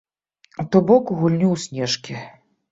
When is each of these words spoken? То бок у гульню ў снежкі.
То 0.71 0.81
бок 0.87 1.03
у 1.17 1.19
гульню 1.21 1.53
ў 1.53 1.57
снежкі. 1.69 2.21